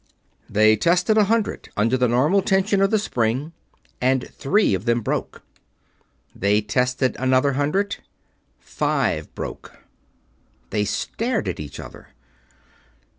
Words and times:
They 0.49 0.75
tested 0.75 1.15
a 1.15 1.25
hundred, 1.25 1.69
under 1.77 1.95
the 1.95 2.07
normal 2.07 2.41
tension 2.41 2.81
of 2.81 2.89
the 2.89 2.97
spring, 2.97 3.53
and 4.01 4.27
three 4.33 4.73
of 4.73 4.85
them 4.85 5.01
broke. 5.01 5.43
They 6.35 6.59
tested 6.59 7.15
another 7.19 7.53
hundred. 7.53 7.97
Five 8.57 9.35
broke. 9.35 9.77
They 10.71 10.85
stared 10.85 11.47
at 11.47 11.59
each 11.59 11.79
other. 11.79 12.15